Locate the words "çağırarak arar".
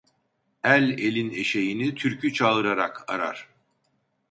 2.33-3.49